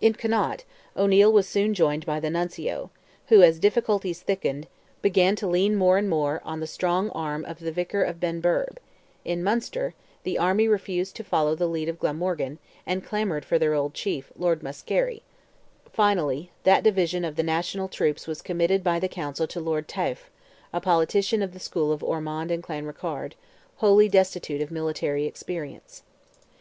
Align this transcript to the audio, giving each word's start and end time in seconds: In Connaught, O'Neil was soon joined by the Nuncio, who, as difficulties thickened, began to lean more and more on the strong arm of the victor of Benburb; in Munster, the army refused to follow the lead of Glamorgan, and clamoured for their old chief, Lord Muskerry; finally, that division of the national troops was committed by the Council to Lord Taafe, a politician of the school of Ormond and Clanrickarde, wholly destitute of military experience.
In 0.00 0.12
Connaught, 0.12 0.62
O'Neil 0.96 1.32
was 1.32 1.48
soon 1.48 1.74
joined 1.74 2.06
by 2.06 2.20
the 2.20 2.30
Nuncio, 2.30 2.92
who, 3.30 3.42
as 3.42 3.58
difficulties 3.58 4.22
thickened, 4.22 4.68
began 5.02 5.34
to 5.34 5.48
lean 5.48 5.74
more 5.74 5.98
and 5.98 6.08
more 6.08 6.40
on 6.44 6.60
the 6.60 6.68
strong 6.68 7.10
arm 7.10 7.44
of 7.44 7.58
the 7.58 7.72
victor 7.72 8.04
of 8.04 8.20
Benburb; 8.20 8.78
in 9.24 9.42
Munster, 9.42 9.94
the 10.22 10.38
army 10.38 10.68
refused 10.68 11.16
to 11.16 11.24
follow 11.24 11.56
the 11.56 11.66
lead 11.66 11.88
of 11.88 11.98
Glamorgan, 11.98 12.60
and 12.86 13.04
clamoured 13.04 13.44
for 13.44 13.58
their 13.58 13.74
old 13.74 13.92
chief, 13.92 14.30
Lord 14.38 14.62
Muskerry; 14.62 15.22
finally, 15.92 16.52
that 16.62 16.84
division 16.84 17.24
of 17.24 17.34
the 17.34 17.42
national 17.42 17.88
troops 17.88 18.28
was 18.28 18.42
committed 18.42 18.84
by 18.84 19.00
the 19.00 19.08
Council 19.08 19.48
to 19.48 19.58
Lord 19.58 19.88
Taafe, 19.88 20.30
a 20.72 20.80
politician 20.80 21.42
of 21.42 21.52
the 21.52 21.58
school 21.58 21.90
of 21.90 22.04
Ormond 22.04 22.52
and 22.52 22.62
Clanrickarde, 22.62 23.34
wholly 23.78 24.08
destitute 24.08 24.60
of 24.62 24.70
military 24.70 25.26
experience. 25.26 26.04